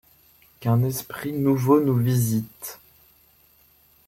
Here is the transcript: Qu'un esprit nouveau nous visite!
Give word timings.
Qu'un 0.61 0.81
esprit 0.83 1.31
nouveau 1.31 1.79
nous 1.79 1.95
visite! 1.95 2.79